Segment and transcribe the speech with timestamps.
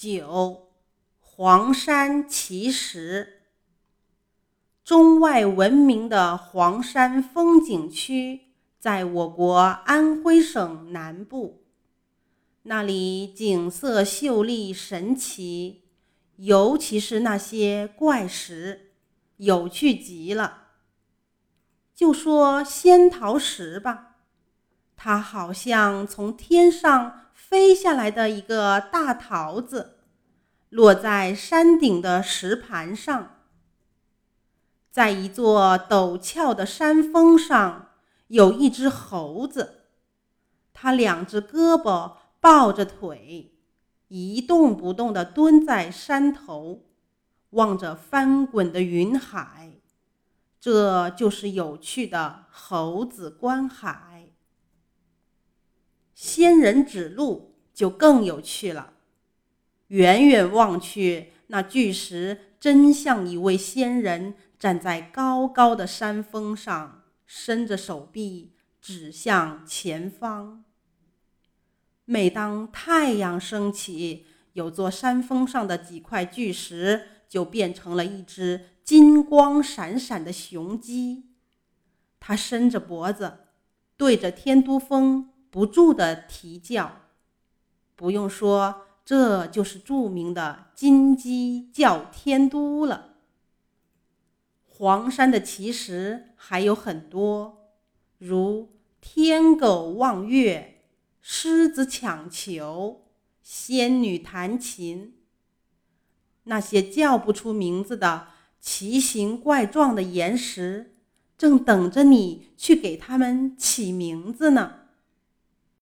[0.00, 0.68] 九，
[1.18, 3.42] 黄山奇石。
[4.84, 11.64] 中外闻名的黄山风景区，在我国安徽省南部，
[12.62, 15.82] 那里景色秀丽神奇，
[16.36, 18.92] 尤其是那些怪石，
[19.38, 20.68] 有趣极了。
[21.92, 24.07] 就说仙桃石吧，
[24.98, 27.20] 它好像从天上。
[27.48, 30.00] 飞下来的一个大桃子，
[30.68, 33.36] 落在山顶的石盘上。
[34.90, 37.92] 在一座陡峭的山峰上，
[38.26, 39.84] 有一只猴子，
[40.74, 43.54] 它两只胳膊抱着腿，
[44.08, 46.84] 一动不动地蹲在山头，
[47.50, 49.80] 望着翻滚的云海。
[50.60, 54.17] 这就是有趣的猴子观海。
[56.18, 58.94] 仙人指路就更有趣了。
[59.86, 70.64] 远远望去，那巨石真像一位仙人站在高高的山峰上，伸着手臂指向前方。
[72.04, 81.26] 每当太阳升起，有座山峰上的几块巨石就变成了一只金光闪闪的雄鸡，
[82.18, 83.38] 它伸着脖子，
[83.96, 85.30] 对着天都峰。
[85.50, 87.00] 不住的啼叫，
[87.96, 93.14] 不用说，这就是著名的金鸡叫天都了。
[94.66, 97.70] 黄山的奇石还有很多，
[98.18, 98.68] 如
[99.00, 100.82] 天狗望月、
[101.20, 103.06] 狮子抢球、
[103.42, 105.14] 仙女弹琴。
[106.44, 108.28] 那些叫不出名字的
[108.60, 110.96] 奇形怪状的岩石，
[111.36, 114.77] 正等着你去给它们起名字呢。